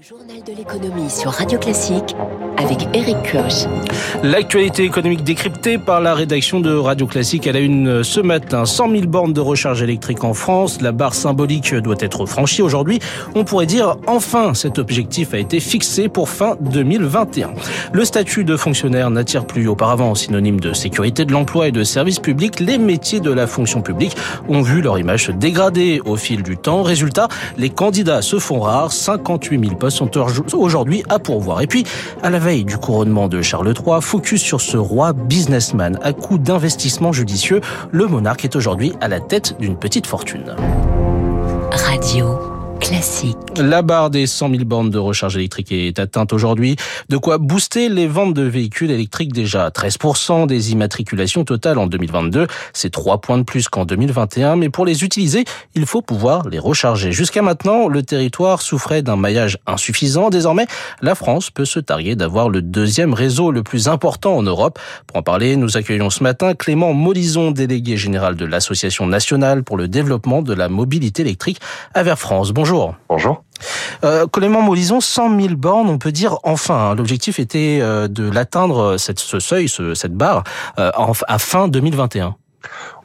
[0.00, 2.14] Journal de l'économie sur Radio Classique
[2.56, 3.66] avec Eric Koch.
[4.22, 8.64] L'actualité économique décryptée par la rédaction de Radio Classique à la une ce matin.
[8.64, 10.80] 100 000 bornes de recharge électrique en France.
[10.80, 13.00] La barre symbolique doit être franchie aujourd'hui.
[13.34, 17.50] On pourrait dire enfin cet objectif a été fixé pour fin 2021.
[17.92, 22.20] Le statut de fonctionnaire n'attire plus auparavant synonyme de sécurité de l'emploi et de service
[22.20, 22.60] public.
[22.60, 24.16] Les métiers de la fonction publique
[24.48, 26.84] ont vu leur image se dégrader au fil du temps.
[26.84, 27.26] Résultat,
[27.56, 28.92] les candidats se font rares.
[28.92, 30.10] 58 000 postes sont
[30.54, 31.60] aujourd'hui à pourvoir.
[31.60, 31.84] Et puis,
[32.22, 36.38] à la veille du couronnement de Charles III, focus sur ce roi businessman à coup
[36.38, 37.60] d'investissement judicieux.
[37.90, 40.54] Le monarque est aujourd'hui à la tête d'une petite fortune.
[41.70, 42.47] Radio
[43.58, 46.76] La barre des 100 000 bornes de recharge électrique est atteinte aujourd'hui.
[47.10, 52.46] De quoi booster les ventes de véhicules électriques déjà 13% des immatriculations totales en 2022.
[52.72, 54.56] C'est 3 points de plus qu'en 2021.
[54.56, 57.12] Mais pour les utiliser, il faut pouvoir les recharger.
[57.12, 60.30] Jusqu'à maintenant, le territoire souffrait d'un maillage insuffisant.
[60.30, 60.66] Désormais,
[61.02, 64.78] la France peut se targuer d'avoir le deuxième réseau le plus important en Europe.
[65.06, 69.76] Pour en parler, nous accueillons ce matin Clément Molison, délégué général de l'Association nationale pour
[69.76, 71.60] le développement de la mobilité électrique
[71.92, 72.52] à Vers France.
[72.52, 72.77] Bonjour.
[73.08, 73.42] Bonjour.
[74.04, 76.90] Euh, Clément Molison, 100 000 bornes, on peut dire enfin.
[76.90, 76.94] Hein.
[76.94, 80.44] L'objectif était euh, de l'atteindre, euh, ce seuil, cette barre,
[80.78, 80.90] euh,
[81.26, 82.36] à fin 2021.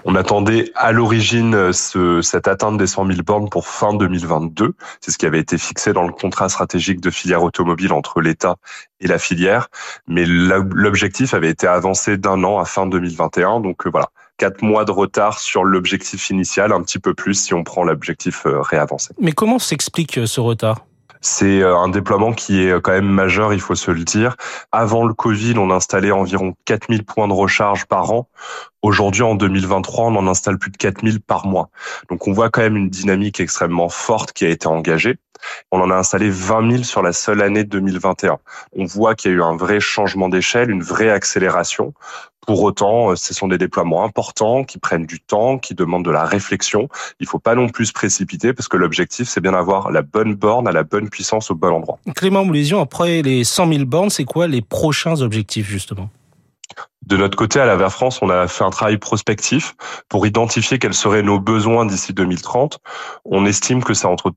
[0.06, 4.74] On attendait à l'origine ce, cette atteinte des 100 000 bornes pour fin 2022.
[5.00, 8.58] C'est ce qui avait été fixé dans le contrat stratégique de filière automobile entre l'État
[9.00, 9.70] et la filière.
[10.08, 13.62] Mais l'objectif avait été avancé d'un an à fin 2021.
[13.62, 17.64] Donc voilà, quatre mois de retard sur l'objectif initial, un petit peu plus si on
[17.64, 19.14] prend l'objectif euh, réavancé.
[19.20, 20.86] Mais comment s'explique euh, ce retard?
[21.22, 24.36] C'est euh, un déploiement qui est quand même majeur, il faut se le dire.
[24.72, 28.28] Avant le Covid, on installait environ 4000 points de recharge par an.
[28.82, 31.70] Aujourd'hui, en 2023, on en installe plus de 4000 par mois.
[32.10, 35.18] Donc on voit quand même une dynamique extrêmement forte qui a été engagée.
[35.72, 38.38] On en a installé 20 000 sur la seule année 2021.
[38.76, 41.94] On voit qu'il y a eu un vrai changement d'échelle, une vraie accélération.
[42.46, 46.12] Pour autant, euh, ce sont des déploiements importants qui prennent du temps, qui demandent de
[46.12, 46.90] la réflexion.
[47.20, 50.02] Il ne faut pas non plus se précipiter parce que l'objectif, c'est bien d'avoir la
[50.02, 52.00] bonne borne à la bonne puissance au bon endroit.
[52.16, 56.10] Clément Moulésion, après les 100 000 bornes, c'est quoi les prochains objectifs justement?
[57.06, 59.76] De notre côté, à la Ver France, on a fait un travail prospectif
[60.08, 62.80] pour identifier quels seraient nos besoins d'ici 2030.
[63.26, 64.32] On estime que c'est entre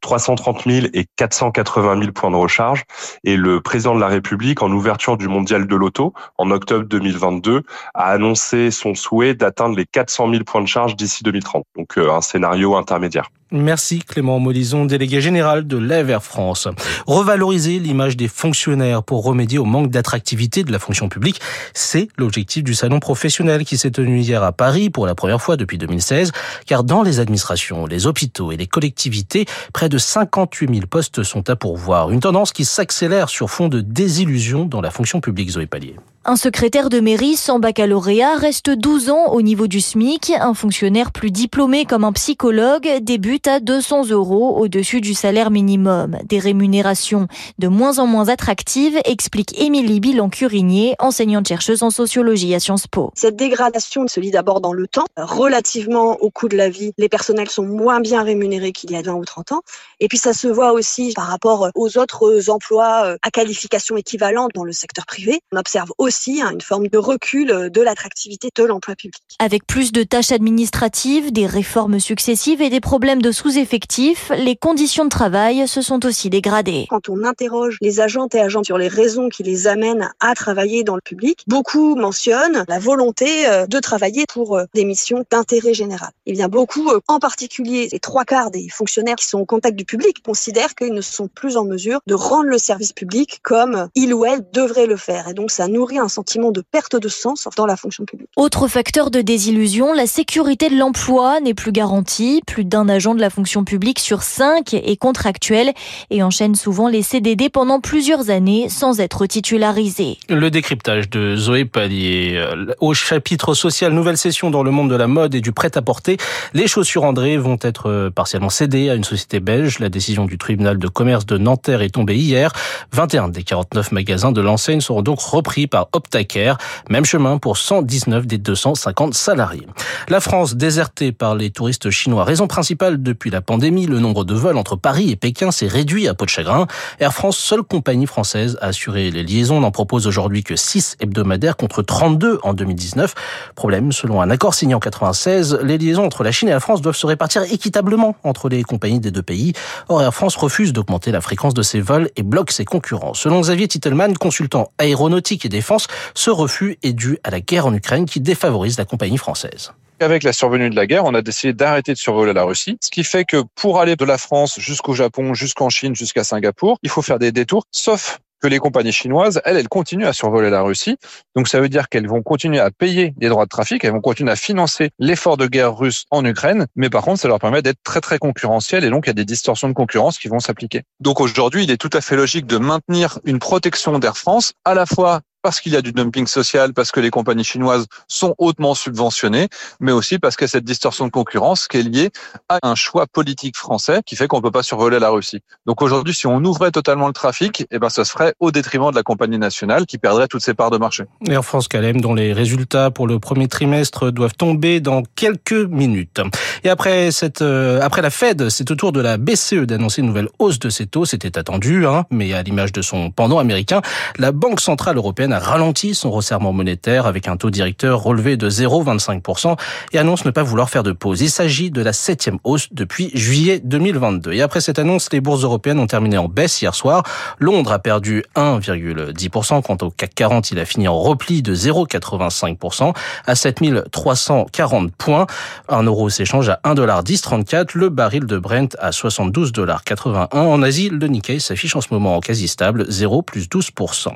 [0.00, 2.84] 330 000 et 480 000 points de recharge.
[3.24, 7.62] Et le président de la République, en ouverture du mondial de l'auto, en octobre 2022,
[7.94, 11.64] a annoncé son souhait d'atteindre les 400 000 points de charge d'ici 2030.
[11.76, 13.30] Donc euh, un scénario intermédiaire.
[13.52, 16.68] Merci Clément Molison, délégué général de l'Air France.
[17.08, 21.40] Revaloriser l'image des fonctionnaires pour remédier au manque d'attractivité de la fonction publique,
[21.74, 25.56] c'est l'objectif du salon professionnel qui s'est tenu hier à Paris pour la première fois
[25.56, 26.30] depuis 2016,
[26.64, 31.50] car dans les administrations, les hôpitaux et les collectivités, près de 58 000 postes sont
[31.50, 32.12] à pourvoir.
[32.12, 35.96] Une tendance qui s'accélère sur fond de désillusion dans la fonction publique, Zoé Pallier.
[36.26, 40.32] Un secrétaire de mairie sans baccalauréat reste 12 ans au niveau du SMIC.
[40.38, 46.18] Un fonctionnaire plus diplômé comme un psychologue débute à 200 euros au-dessus du salaire minimum.
[46.24, 47.26] Des rémunérations
[47.58, 53.12] de moins en moins attractives, explique Émilie Bilan-Curigné, enseignante-chercheuse en sociologie à Sciences Po.
[53.14, 55.06] Cette dégradation se lit d'abord dans le temps.
[55.16, 59.02] Relativement au coût de la vie, les personnels sont moins bien rémunérés qu'il y a
[59.02, 59.62] 20 ou 30 ans.
[60.00, 64.50] Et puis ça se voit aussi par rapport aux autres emplois euh, à qualification équivalente
[64.54, 65.40] dans le secteur privé.
[65.52, 69.22] On observe aussi aussi hein, une forme de recul euh, de l'attractivité de l'emploi public.
[69.38, 75.04] Avec plus de tâches administratives, des réformes successives et des problèmes de sous-effectifs, les conditions
[75.04, 76.86] de travail se sont aussi dégradées.
[76.90, 80.84] Quand on interroge les agentes et agents sur les raisons qui les amènent à travailler
[80.84, 85.74] dans le public, beaucoup mentionnent la volonté euh, de travailler pour euh, des missions d'intérêt
[85.74, 86.10] général.
[86.26, 89.76] Il y a beaucoup, en particulier les trois quarts des fonctionnaires qui sont au contact
[89.76, 93.88] du public, considèrent qu'ils ne sont plus en mesure de rendre le service public comme
[93.94, 95.28] il ou elle devrait le faire.
[95.28, 98.28] Et donc ça nourrit un sentiment de perte de sens dans la fonction publique.
[98.36, 102.42] Autre facteur de désillusion, la sécurité de l'emploi n'est plus garantie.
[102.46, 105.72] Plus d'un agent de la fonction publique sur cinq est contractuel
[106.10, 110.18] et enchaîne souvent les CDD pendant plusieurs années sans être titularisé.
[110.28, 112.44] Le décryptage de Zoé Pallier.
[112.80, 116.16] Au chapitre social, nouvelle session dans le monde de la mode et du prêt-à-porter.
[116.54, 119.78] Les chaussures André vont être euh, partiellement cédées à une société belge.
[119.78, 122.52] La décision du tribunal de commerce de Nanterre est tombée hier.
[122.92, 126.58] 21 des 49 magasins de l'enseigne seront donc repris par Optacare.
[126.88, 129.66] Même chemin pour 119 des 250 salariés.
[130.08, 132.24] La France désertée par les touristes chinois.
[132.24, 135.66] Raison principale de depuis la pandémie, le nombre de vols entre Paris et Pékin s'est
[135.66, 136.68] réduit à peau de chagrin.
[137.00, 141.56] Air France, seule compagnie française à assurer les liaisons, n'en propose aujourd'hui que 6 hebdomadaires
[141.56, 143.14] contre 32 en 2019.
[143.56, 146.82] Problème, selon un accord signé en 96, les liaisons entre la Chine et la France
[146.82, 149.54] doivent se répartir équitablement entre les compagnies des deux pays.
[149.88, 153.14] Or, Air France refuse d'augmenter la fréquence de ses vols et bloque ses concurrents.
[153.14, 157.74] Selon Xavier Titelman, consultant aéronautique et défense, ce refus est dû à la guerre en
[157.74, 159.72] Ukraine qui défavorise la compagnie française.
[160.02, 162.88] Avec la survenue de la guerre, on a décidé d'arrêter de survoler la Russie, ce
[162.88, 166.88] qui fait que pour aller de la France jusqu'au Japon, jusqu'en Chine, jusqu'à Singapour, il
[166.88, 170.62] faut faire des détours, sauf que les compagnies chinoises, elles, elles continuent à survoler la
[170.62, 170.96] Russie.
[171.36, 174.00] Donc ça veut dire qu'elles vont continuer à payer des droits de trafic, elles vont
[174.00, 177.60] continuer à financer l'effort de guerre russe en Ukraine, mais par contre, ça leur permet
[177.60, 180.40] d'être très très concurrentiels et donc il y a des distorsions de concurrence qui vont
[180.40, 180.80] s'appliquer.
[181.00, 184.72] Donc aujourd'hui, il est tout à fait logique de maintenir une protection d'Air France, à
[184.72, 188.34] la fois parce qu'il y a du dumping social, parce que les compagnies chinoises sont
[188.38, 189.48] hautement subventionnées,
[189.80, 192.10] mais aussi parce qu'il y a cette distorsion de concurrence qui est liée
[192.48, 195.40] à un choix politique français qui fait qu'on ne peut pas survoler la Russie.
[195.66, 198.90] Donc aujourd'hui, si on ouvrait totalement le trafic, eh ben, ça se ferait au détriment
[198.90, 201.04] de la compagnie nationale qui perdrait toutes ses parts de marché.
[201.28, 206.20] Air France KLM, dont les résultats pour le premier trimestre doivent tomber dans quelques minutes.
[206.64, 210.08] Et après cette, euh, après la Fed, c'est au tour de la BCE d'annoncer une
[210.08, 211.04] nouvelle hausse de ses taux.
[211.04, 213.80] C'était attendu, hein, mais à l'image de son pendant américain,
[214.18, 218.48] la Banque Centrale Européenne a ralenti son resserrement monétaire avec un taux directeur relevé de
[218.48, 219.56] 0,25%
[219.92, 221.20] et annonce ne pas vouloir faire de pause.
[221.20, 224.32] Il s'agit de la septième hausse depuis juillet 2022.
[224.32, 227.02] Et après cette annonce, les bourses européennes ont terminé en baisse hier soir.
[227.38, 229.62] Londres a perdu 1,10%.
[229.62, 232.94] Quant au CAC 40, il a fini en repli de 0,85%
[233.26, 235.26] à 7340 points.
[235.68, 237.70] Un euro s'échange à 1,1034.
[237.74, 242.20] Le baril de Brent à 72,81 En Asie, le Nikkei s'affiche en ce moment en
[242.20, 244.08] quasi stable, 0 plus 12%.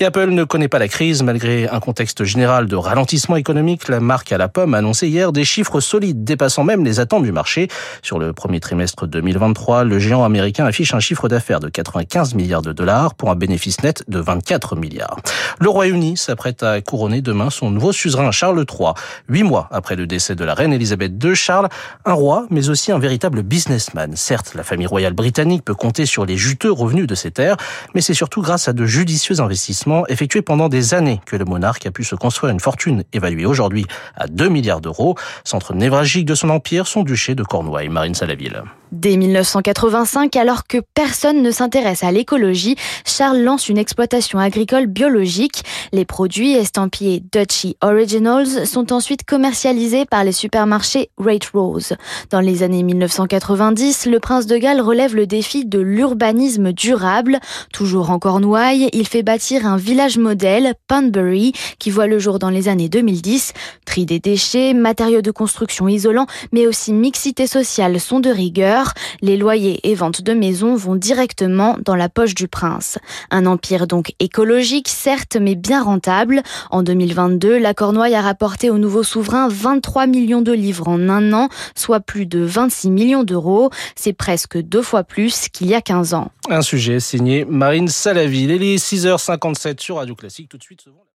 [0.00, 3.86] Et Apple ne connaît pas la crise malgré un contexte général de ralentissement économique.
[3.86, 7.22] La marque à la pomme a annoncé hier des chiffres solides dépassant même les attentes
[7.22, 7.68] du marché.
[8.02, 12.62] Sur le premier trimestre 2023, le géant américain affiche un chiffre d'affaires de 95 milliards
[12.62, 15.18] de dollars pour un bénéfice net de 24 milliards.
[15.60, 18.94] Le Royaume-Uni s'apprête à couronner demain son nouveau suzerain Charles III.
[19.28, 21.68] Huit mois après le décès de la reine Elisabeth II, Charles,
[22.04, 24.16] un roi, mais aussi un véritable businessman.
[24.16, 27.58] Certes, la famille royale britannique peut compter sur les juteux revenus de ses terres,
[27.94, 31.84] mais c'est surtout grâce à de judicieux investissements effectués pendant des années que le monarque
[31.84, 33.84] a pu se construire une fortune évaluée aujourd'hui
[34.16, 35.14] à 2 milliards d'euros.
[35.44, 38.62] Centre névralgique de son empire, son duché de Cornouailles, Marine Salaville.
[38.90, 45.62] Dès 1985, alors que personne ne s'intéresse à l'écologie, Charles lance une exploitation agricole biologique.
[45.92, 51.96] Les produits estampillés Dutchy Originals sont ensuite commercialisés par les supermarchés Rate Rose.
[52.30, 57.40] Dans les années 1990, le prince de Galles relève le défi de l'urbanisme durable.
[57.74, 62.50] Toujours en Cornouailles, il fait bâtir un village modèle, Panbury, qui voit le jour dans
[62.50, 63.54] les années 2010.
[63.84, 68.92] Tri des déchets, matériaux de construction isolants, mais aussi mixité sociale sont de rigueur.
[69.20, 72.98] Les loyers et ventes de maisons vont directement dans la poche du prince.
[73.32, 76.42] Un empire donc écologique, certes, mais bien rentable.
[76.70, 81.32] En 2022, la Cornouaille a rapporté au nouveau souverain 23 millions de livres en un
[81.32, 83.70] an, soit plus de 26 millions d'euros.
[83.96, 86.30] C'est presque deux fois plus qu'il y a 15 ans.
[86.48, 88.52] Un sujet signé Marine Salaville.
[88.52, 90.14] Il est 6h57 sur Radio.
[90.28, 90.88] Tout de suite,